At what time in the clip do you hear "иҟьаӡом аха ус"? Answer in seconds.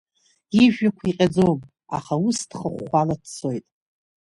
1.11-2.39